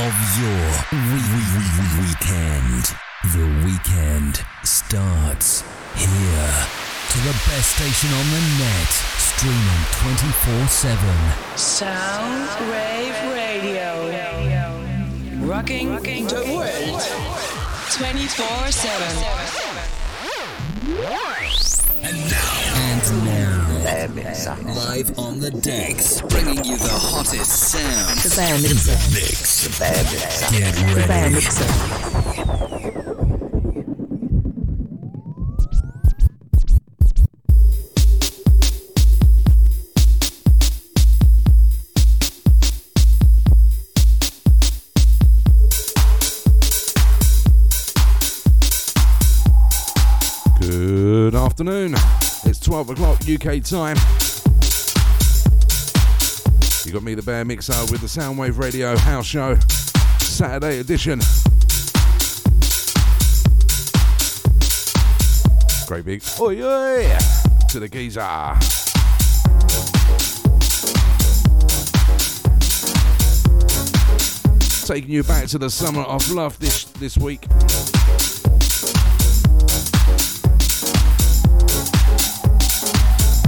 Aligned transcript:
of 0.00 0.16
your 0.40 0.64
weekend. 2.00 2.84
The 3.36 3.46
weekend 3.66 4.40
starts 4.64 5.62
here. 5.94 6.52
To 7.10 7.18
the 7.28 7.36
best 7.44 7.76
station 7.76 8.08
on 8.14 8.26
the 8.32 8.40
net, 8.60 8.92
streaming 9.20 9.82
24 10.00 10.68
7. 10.68 10.96
Sound 11.56 12.48
Rave 12.70 13.18
Radio. 13.34 13.90
Rocking, 15.46 15.90
Rocking 15.90 16.26
the 16.28 16.44
world 16.54 17.02
24 17.92 18.72
7. 18.72 19.24
And 22.02 22.30
now. 22.30 22.69
Live 24.90 25.18
on 25.18 25.40
the 25.40 25.50
decks, 25.50 26.20
bringing 26.20 26.62
you 26.64 26.76
the 26.76 26.88
hottest 26.90 27.50
sound. 27.50 28.18
The 28.18 28.28
Bear 28.36 28.58
Mixer. 28.60 28.92
Mix. 29.14 29.64
The 29.64 29.70
Bear 29.78 30.04
Mixer. 30.04 30.50
Get 30.52 30.76
ready. 30.82 31.00
The 31.00 31.06
Bear 31.08 31.30
Mixer. 31.30 31.66
Good 50.60 51.34
afternoon. 51.34 51.94
12 52.70 52.90
o'clock 52.90 53.18
UK 53.22 53.60
time. 53.64 53.96
You 56.86 56.92
got 56.92 57.02
me, 57.02 57.16
the 57.16 57.22
Bear 57.26 57.44
Mixer, 57.44 57.72
with 57.90 58.00
the 58.00 58.06
Soundwave 58.06 58.58
Radio 58.58 58.96
House 58.96 59.26
Show, 59.26 59.58
Saturday 60.20 60.78
edition. 60.78 61.18
Great 65.88 66.04
big 66.04 66.22
oi 66.38 66.62
oi 66.62 67.18
to 67.70 67.80
the 67.80 67.88
geezer. 67.88 68.54
taking 74.86 75.10
you 75.10 75.24
back 75.24 75.46
to 75.46 75.58
the 75.58 75.70
summer 75.70 76.02
of 76.02 76.30
love 76.30 76.56
this 76.60 76.84
this 76.84 77.18
week. 77.18 77.48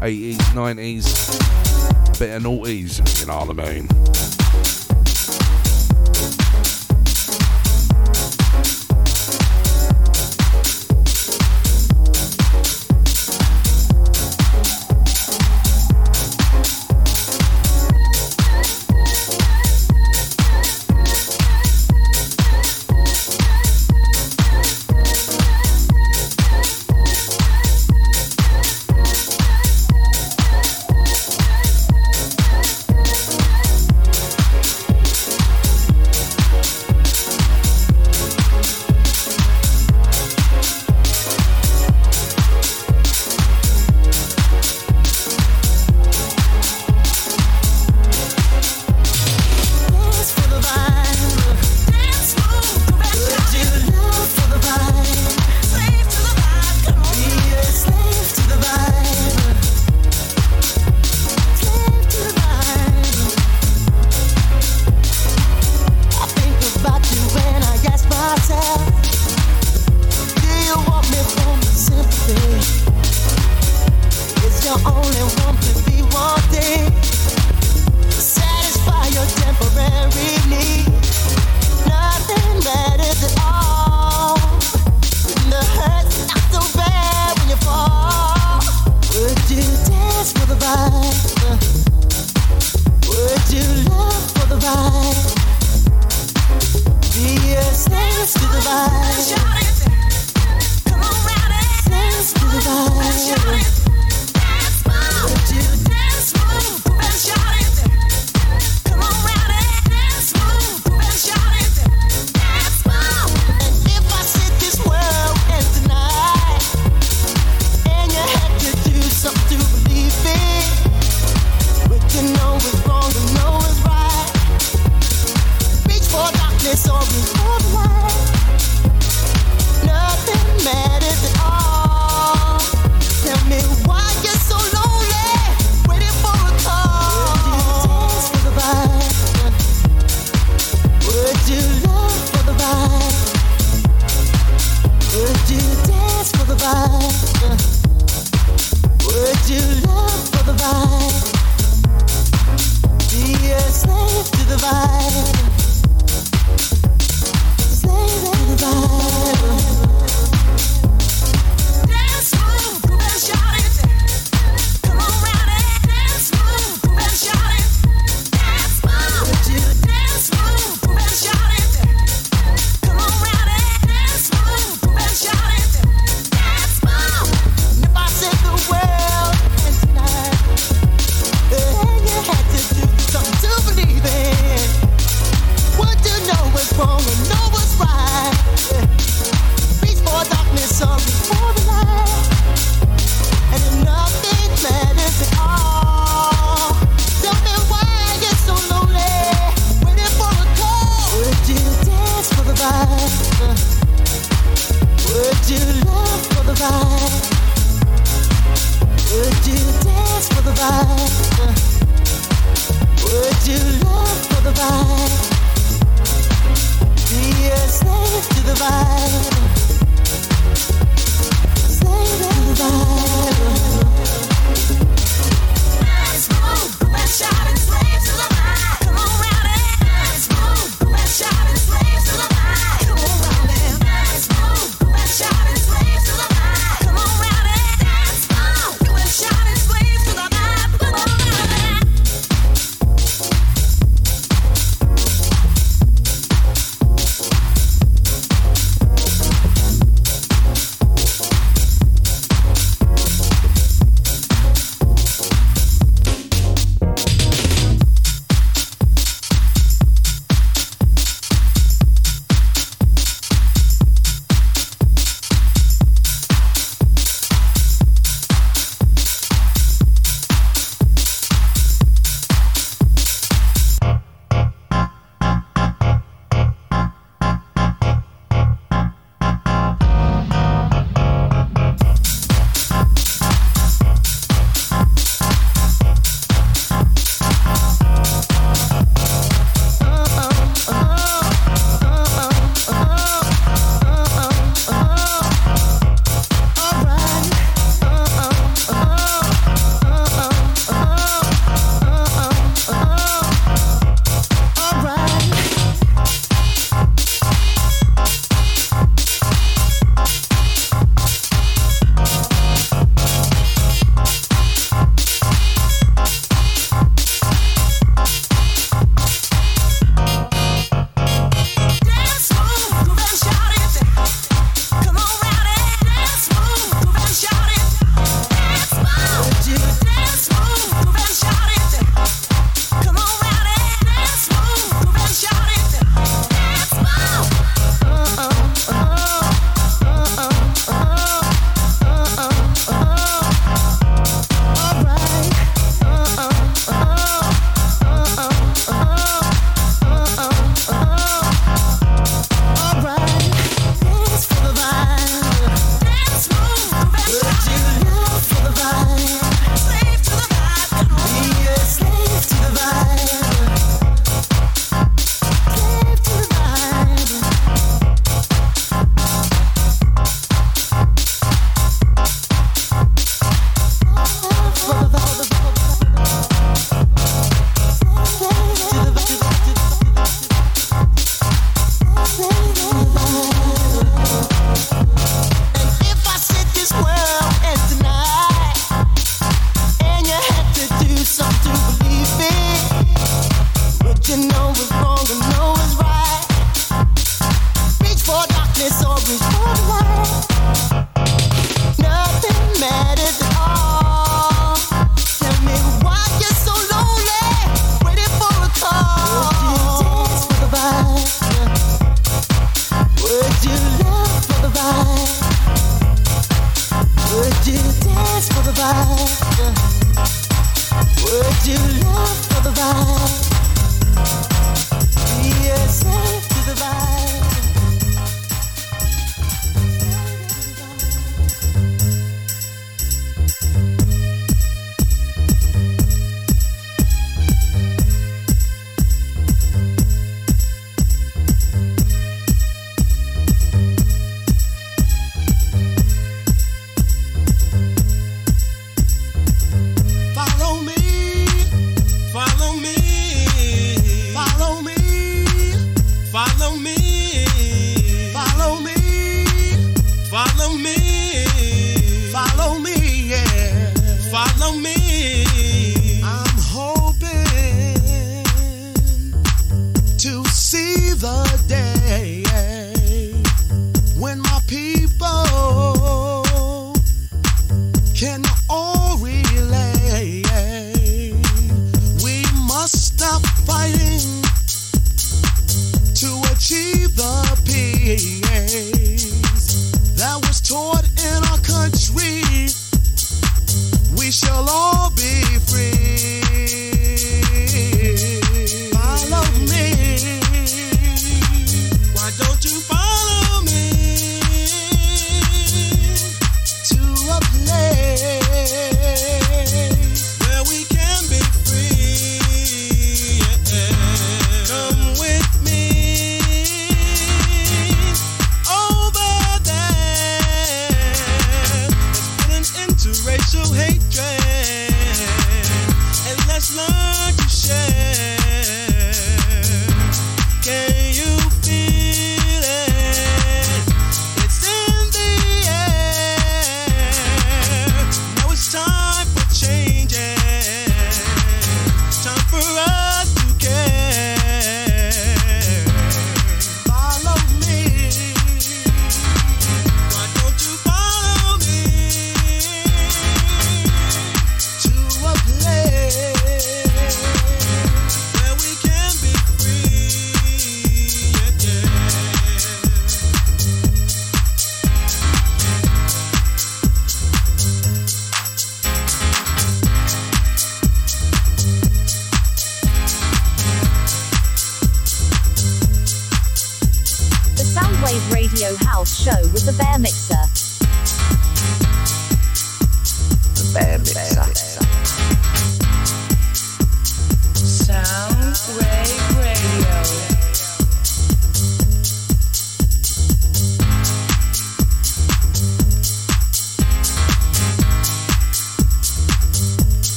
80s, 0.00 0.36
90s, 0.54 2.18
bit 2.18 2.36
of 2.36 2.42
noughties, 2.42 3.20
you 3.20 3.26
know 3.26 3.44
what 3.44 3.58
I 3.58 3.72
mean? 3.74 4.45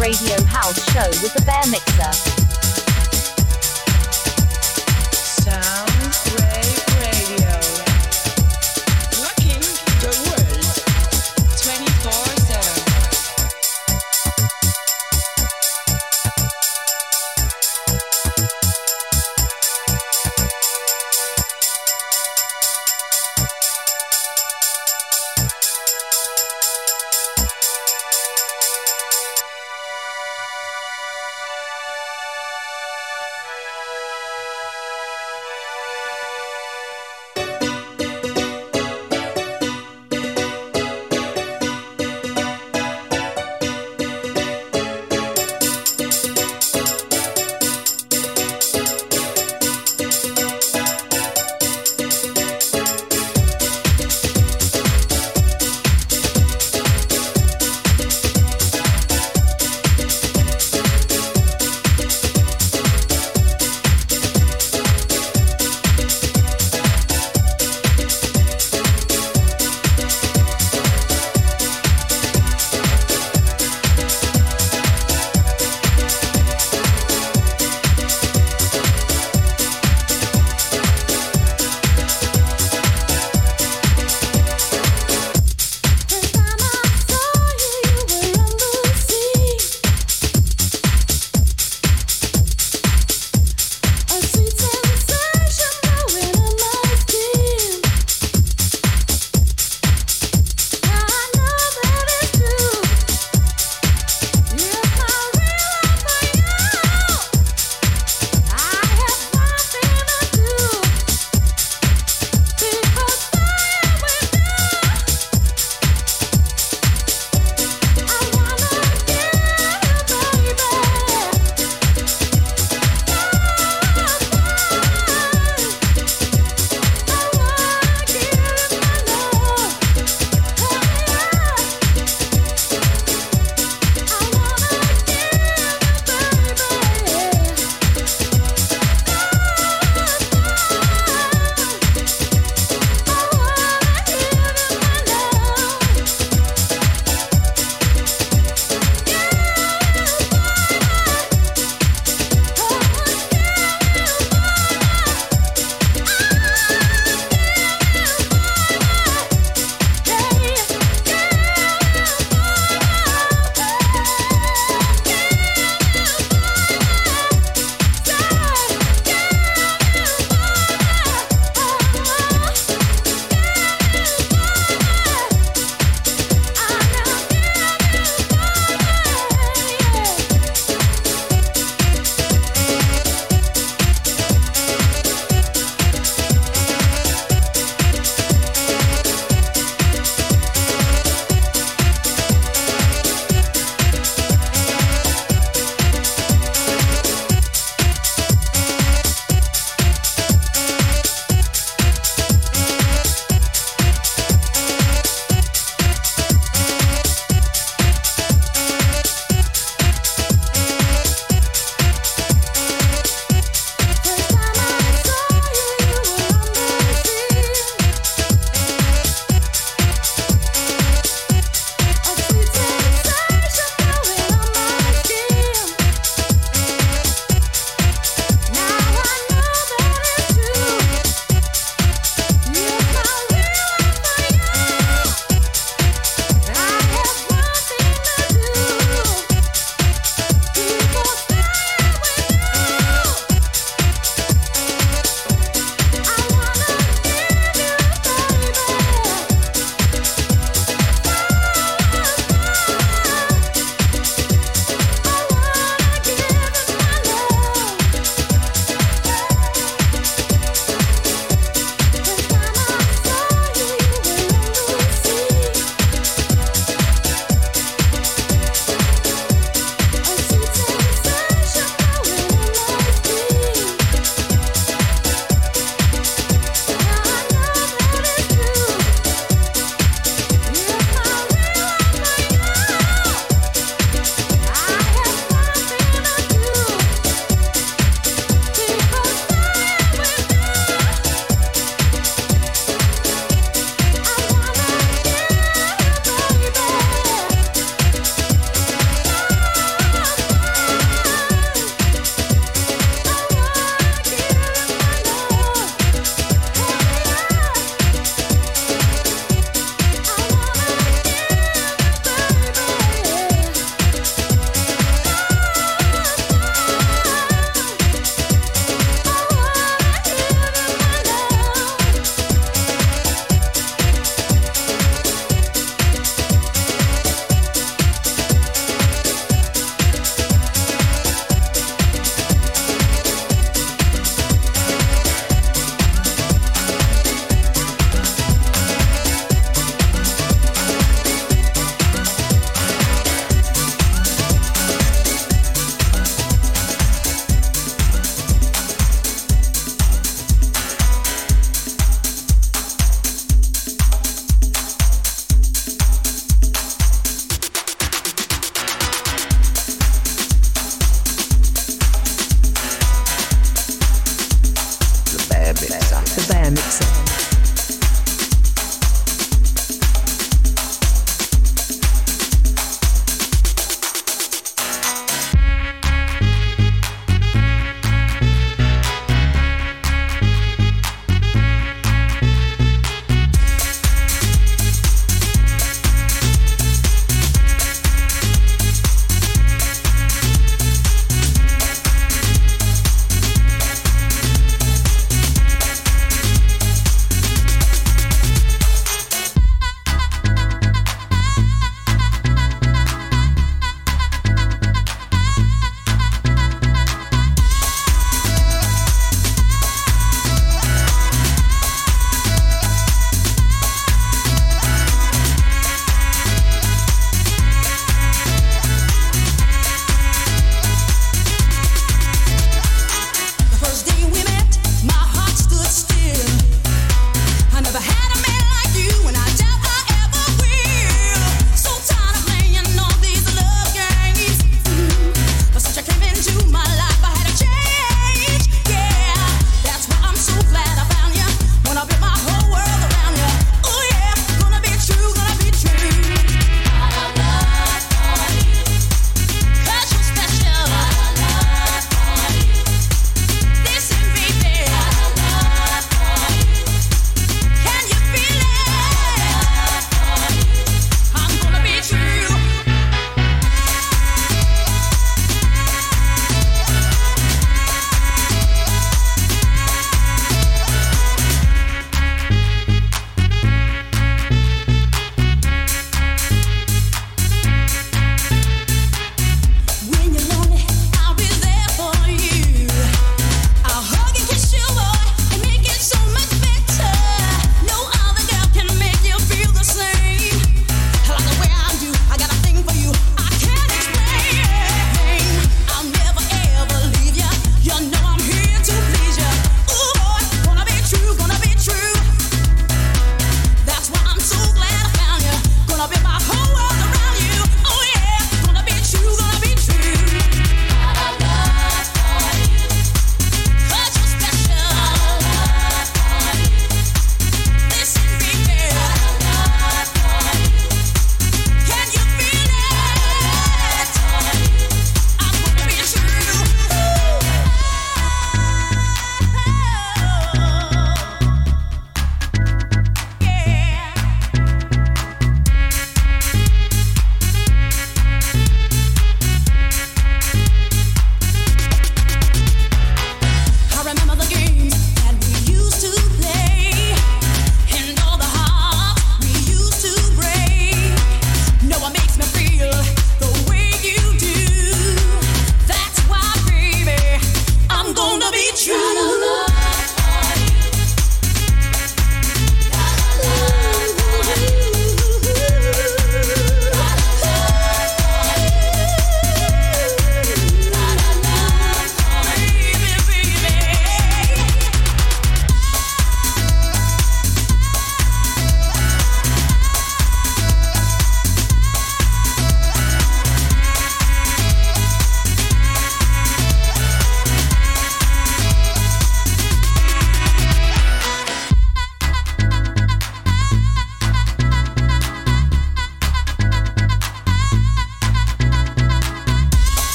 Radio 0.00 0.42
House 0.44 0.82
Show 0.92 1.08
with 1.22 1.34
the 1.34 1.42
Bear 1.42 1.62
Mixer. 1.70 2.37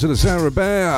To 0.00 0.08
the 0.08 0.16
Sarah 0.16 0.50
Bear. 0.50 0.89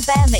The 0.00 0.06
Bear 0.06 0.39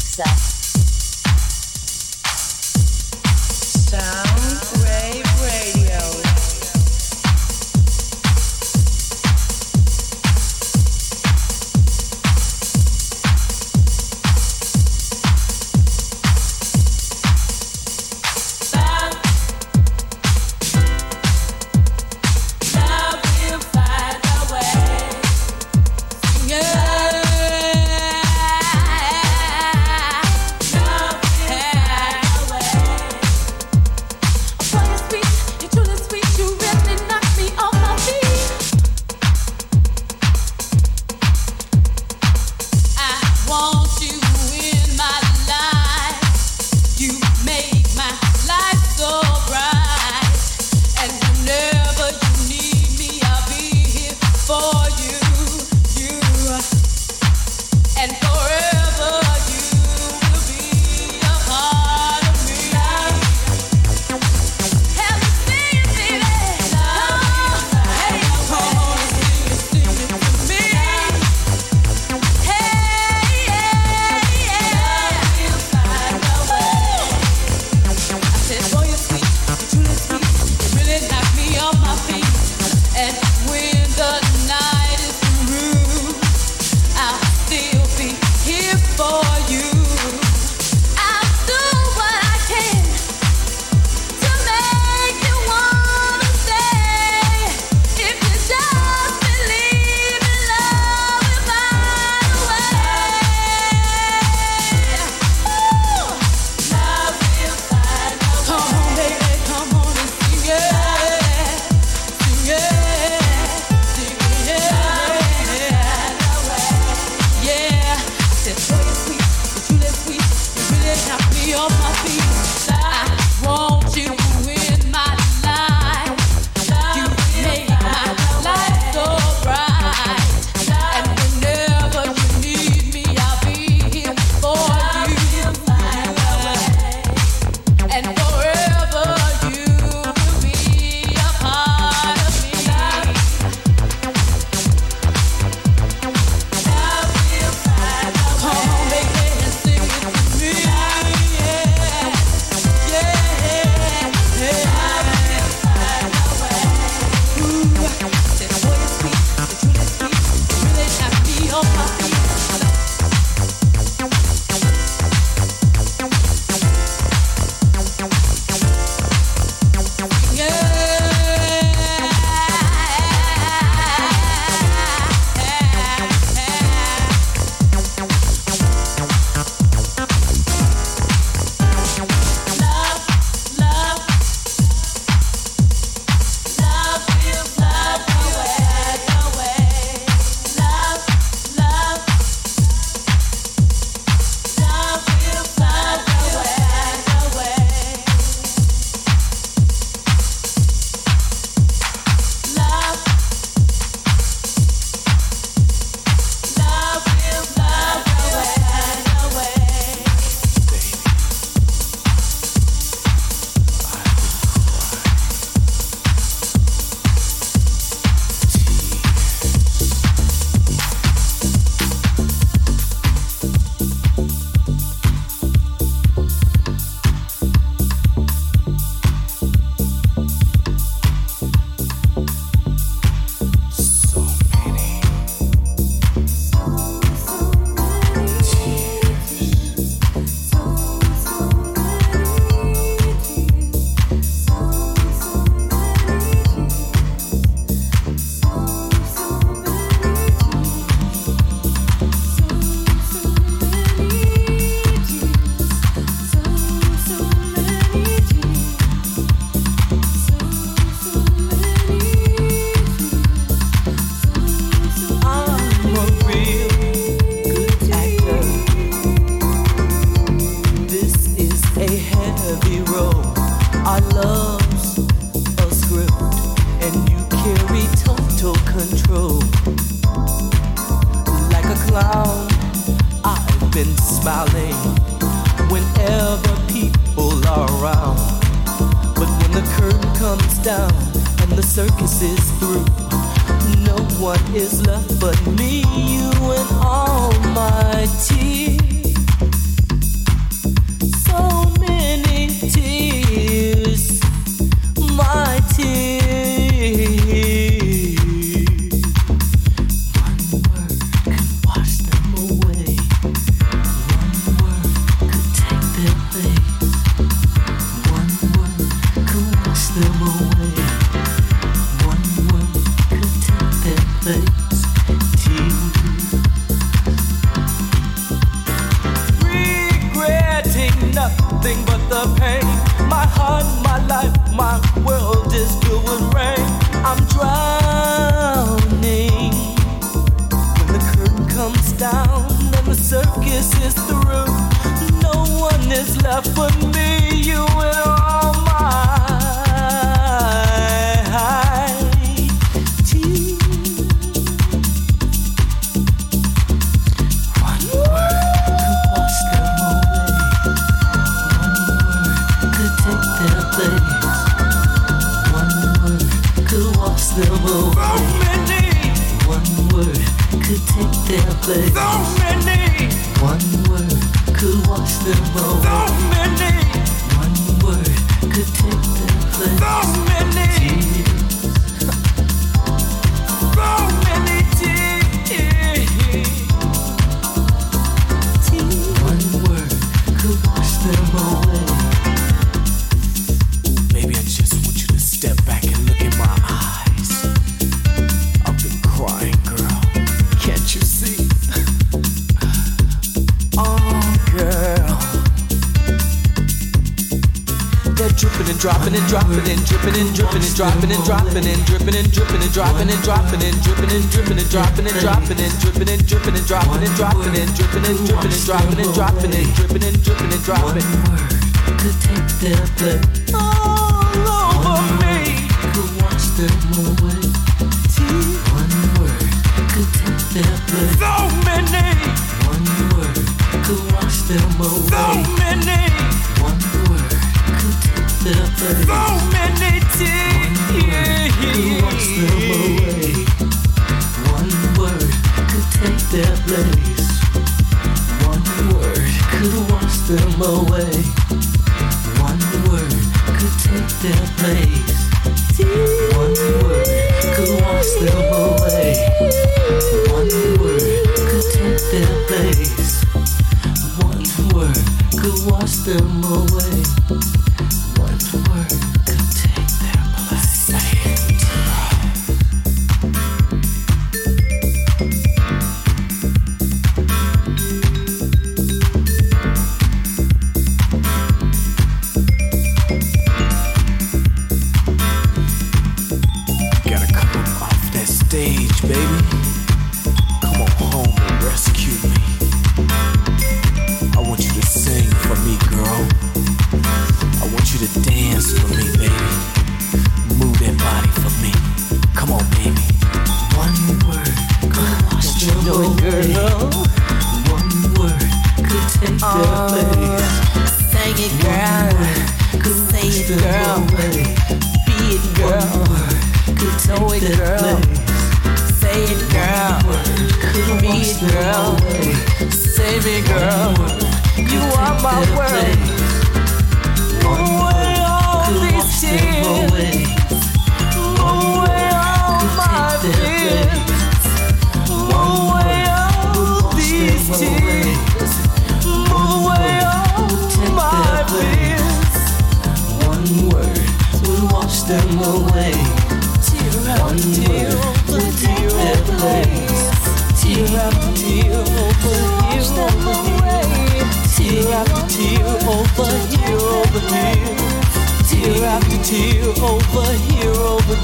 dropping 412.80 413.10
and 413.10 413.22
dropping 413.22 413.62
and 413.62 413.82
dripping 413.82 414.10
and 414.10 414.30
dripping 414.30 414.58
and 414.58 414.70
dropping 414.70 415.06
and 415.06 415.20
dropping 415.20 415.60
and 415.60 415.80
dripping 415.80 416.08
and 416.08 416.26
dripping 416.26 416.56
and 416.56 416.66
dropping 416.66 417.02
and 417.04 417.14
dropping 417.14 417.54
and 417.60 417.74
dripping 417.76 418.04
and 418.08 418.18
dripping 418.24 418.52
and 418.52 418.64
dropping 418.64 419.00
and 419.04 419.12
dropping 419.12 419.52
and 419.52 419.74
dripping 419.76 420.04
and 420.04 420.24
dripping 420.24 420.52
and 420.52 420.64
dropping. 420.64 421.04
One 421.04 421.36
word 421.36 422.00
Could 422.00 422.20
take 422.24 422.48
their 422.64 422.86
blood 422.96 423.39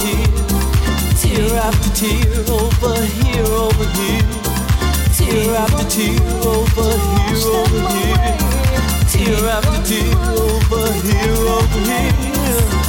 tear, 0.06 0.26
tear 1.18 1.56
after 1.56 1.90
tear, 1.94 2.44
over 2.50 3.00
here, 3.02 3.44
over 3.44 3.86
here. 3.98 4.22
Tear 5.16 5.56
after 5.56 5.84
tear, 5.88 6.20
over 6.46 6.92
here, 7.06 7.42
over 7.60 7.82
here. 7.94 8.36
Tear 9.10 9.48
after 9.48 9.82
tear, 9.82 10.14
over 10.30 10.92
here, 11.02 11.32
over 11.34 11.80
here. 11.80 12.85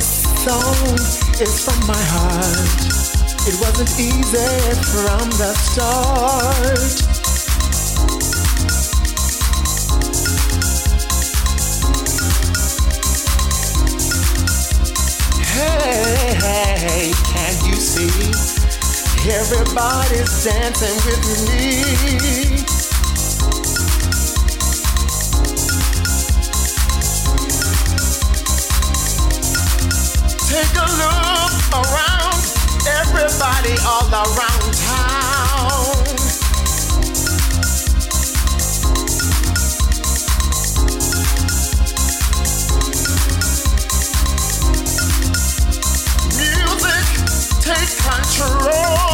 Song 0.00 0.94
is 1.40 1.64
from 1.64 1.86
my 1.86 2.02
heart. 2.14 2.92
It 3.46 3.58
wasn't 3.60 3.90
easy 3.98 4.38
from 4.92 5.28
the 5.36 5.52
start. 5.54 7.12
Hey, 15.44 17.12
can 17.32 17.54
you 17.66 17.76
see? 17.76 18.32
Everybody's 19.30 20.44
dancing 20.44 20.96
with 21.06 21.22
me. 21.48 22.81
Everybody 33.64 33.80
all 33.86 34.08
around 34.12 34.74
town. 34.74 35.52
Music, 46.36 47.06
take 47.60 47.98
control. 47.98 49.11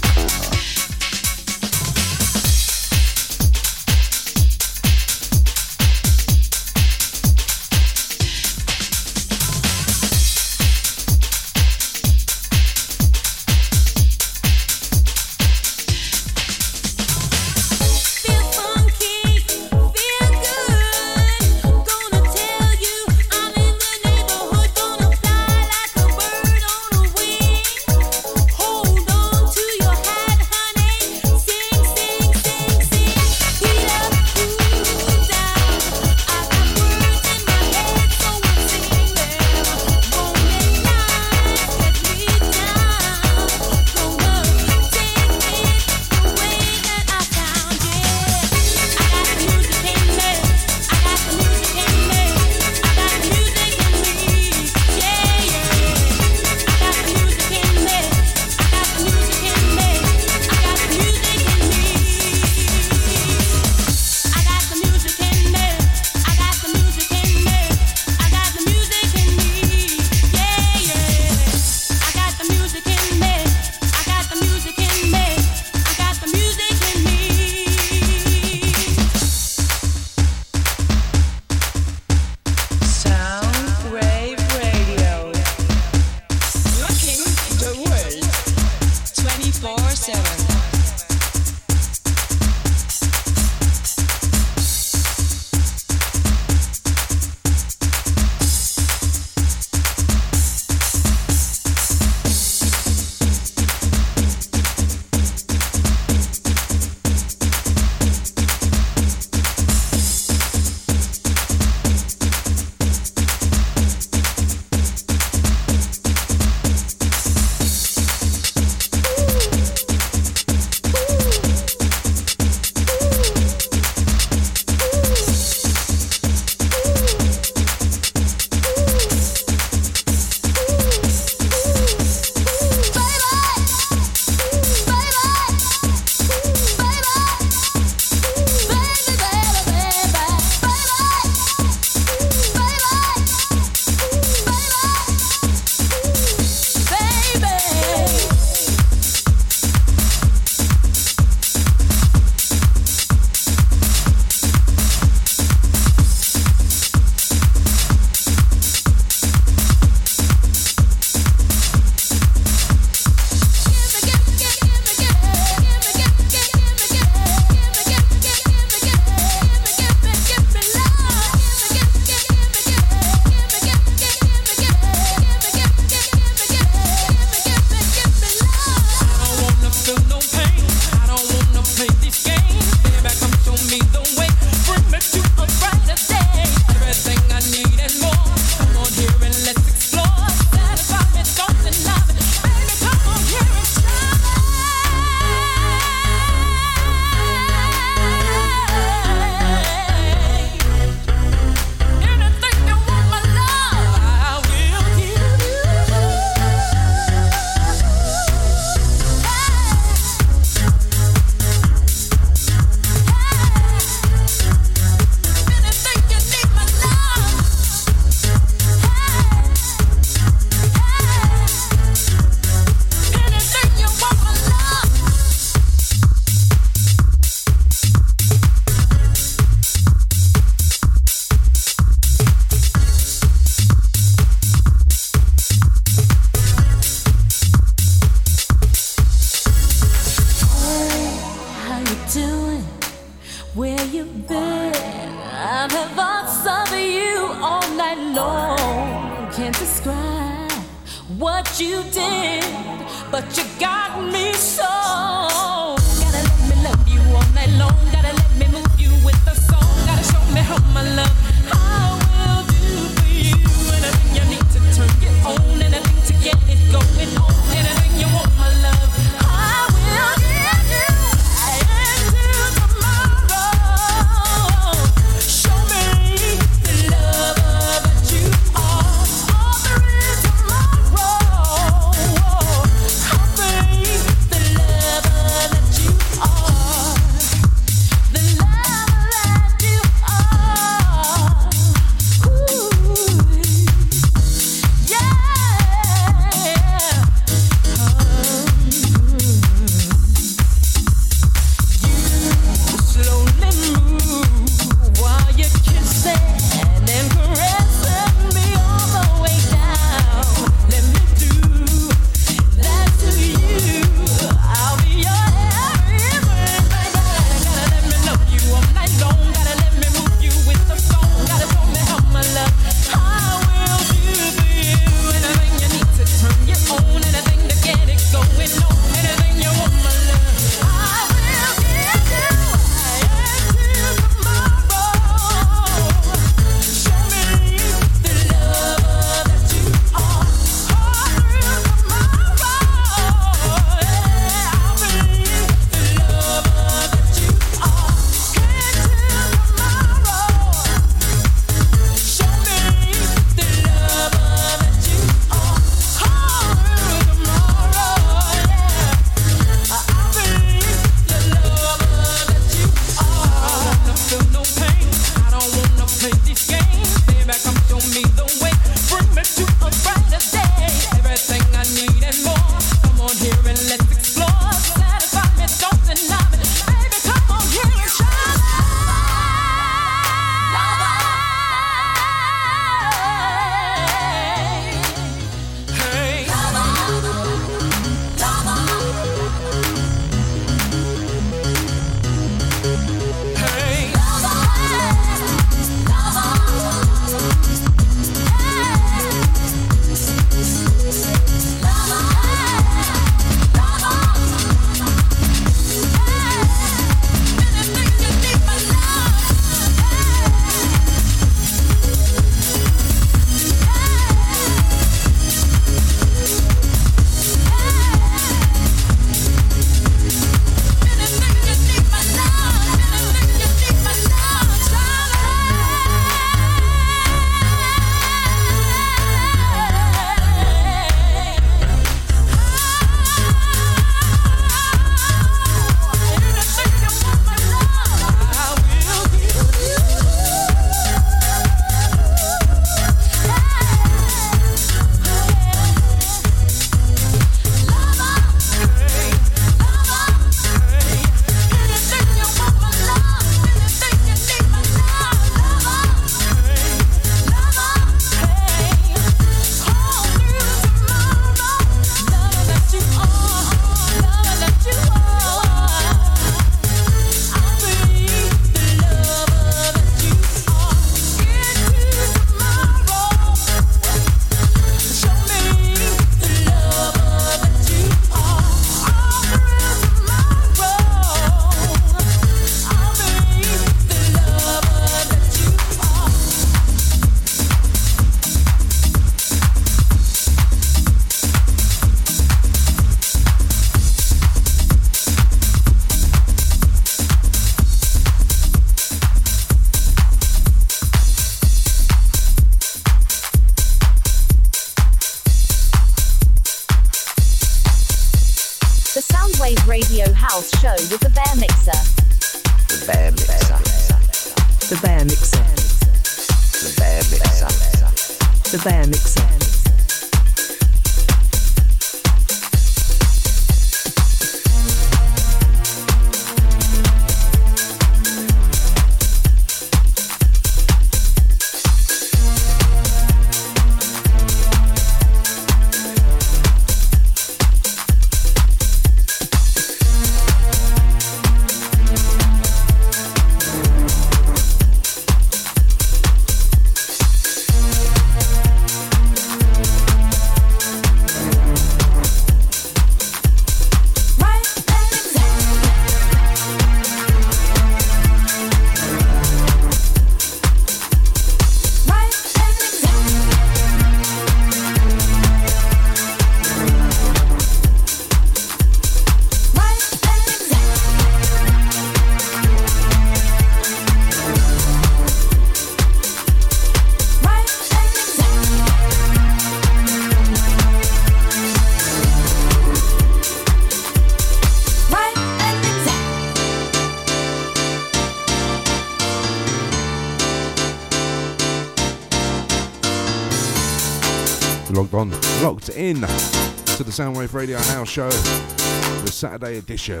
Locked 595.64 595.78
in 595.78 595.96
to 595.96 596.84
the 596.84 596.90
Soundwave 596.90 597.32
Radio 597.32 597.58
House 597.58 597.88
Show, 597.88 598.10
the 598.10 599.10
Saturday 599.10 599.58
edition. 599.58 600.00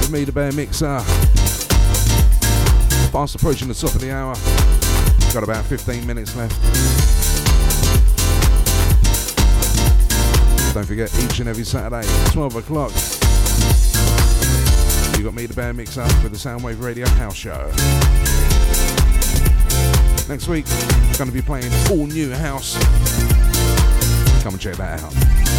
With 0.00 0.10
me, 0.10 0.24
the 0.24 0.32
Bear 0.32 0.52
Mixer. 0.52 1.00
Fast 3.10 3.34
approaching 3.34 3.68
the 3.68 3.74
top 3.74 3.94
of 3.94 4.00
the 4.00 4.10
hour. 4.12 4.34
Got 5.32 5.44
about 5.44 5.64
15 5.64 6.06
minutes 6.06 6.36
left. 6.36 6.54
Don't 10.74 10.86
forget, 10.86 11.14
each 11.24 11.38
and 11.40 11.48
every 11.48 11.64
Saturday, 11.64 12.06
12 12.32 12.56
o'clock, 12.56 12.92
you 15.16 15.24
got 15.24 15.34
me, 15.34 15.46
the 15.46 15.54
Bear 15.54 15.72
Mixer, 15.72 16.02
with 16.22 16.32
the 16.32 16.38
Soundwave 16.38 16.82
Radio 16.82 17.08
House 17.10 17.36
Show. 17.36 17.70
Next 20.28 20.48
week, 20.48 20.66
going 21.16 21.30
to 21.30 21.32
be 21.32 21.42
playing 21.42 21.72
all 21.90 22.06
new 22.06 22.30
house. 22.32 22.76
Come 24.42 24.54
and 24.54 24.60
check 24.60 24.74
that 24.74 25.00
out. 25.00 25.51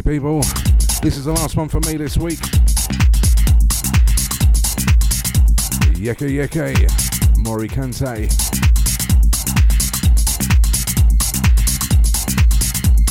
Lovely 0.00 0.18
people, 0.18 0.40
this 1.02 1.18
is 1.18 1.26
the 1.26 1.32
last 1.32 1.56
one 1.56 1.68
for 1.68 1.80
me 1.80 1.98
this 1.98 2.16
week. 2.16 2.38
Yeke 5.94 6.20
Yeke, 6.20 6.88
Mory 7.36 7.68
Kanté. 7.68 8.30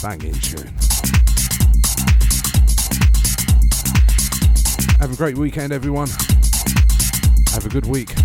Banging 0.02 0.34
tune. 0.34 0.74
Have 5.00 5.14
a 5.14 5.16
great 5.16 5.38
weekend, 5.38 5.72
everyone. 5.72 6.08
Have 7.52 7.66
a 7.66 7.70
good 7.70 7.86
week. 7.86 8.16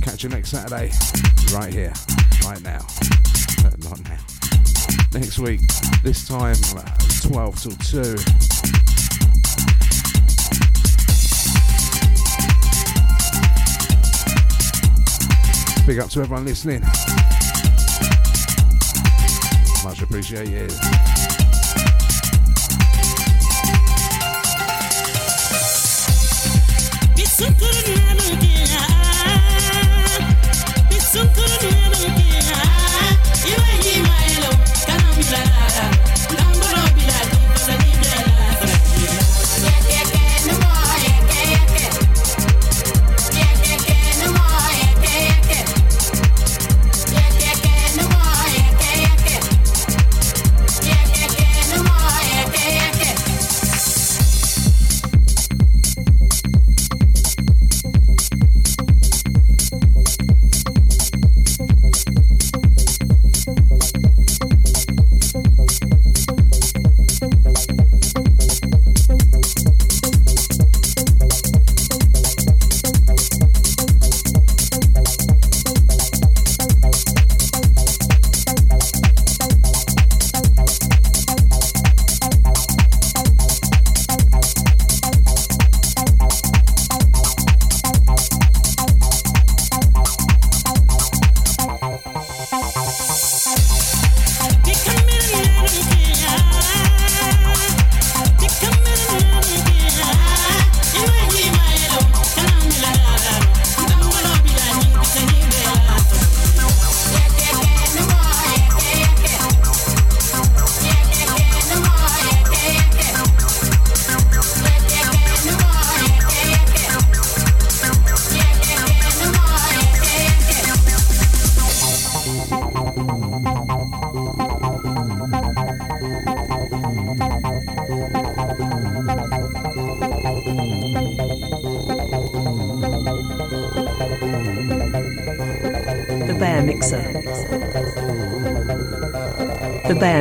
Catch 0.00 0.24
you 0.24 0.30
next 0.30 0.50
Saturday, 0.50 0.90
right 1.54 1.72
here, 1.72 1.92
right 2.44 2.60
now. 2.62 2.84
Not 3.78 4.02
now. 4.04 4.18
Next 5.12 5.38
week, 5.38 5.60
this 6.02 6.26
time, 6.26 6.56
12 7.22 7.56
till 7.56 7.72
2. 7.72 8.16
Big 15.86 15.98
up 16.00 16.10
to 16.10 16.20
everyone 16.20 16.44
listening. 16.44 16.80
Much 19.84 20.02
appreciated. 20.02 20.72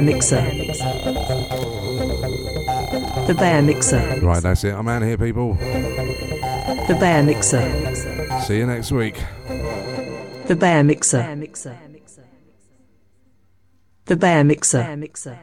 Bear 0.02 0.14
Mixer. 0.15 0.41
The 3.28 3.36
Bear 3.38 3.61
Mixer. 3.61 4.19
Right, 4.23 4.41
that's 4.41 4.64
it. 4.64 4.73
I'm 4.73 4.88
out 4.88 5.03
of 5.03 5.07
here, 5.07 5.18
people. 5.18 5.53
The 5.53 6.98
Bear 6.99 7.22
Mixer. 7.22 8.41
See 8.41 8.57
you 8.57 8.65
next 8.65 8.91
week. 8.91 9.23
The 10.48 10.57
Bear 10.60 10.84
Mixer. 10.84 11.19
The 14.06 14.15
Bear 14.15 14.44
Mixer. 14.44 15.40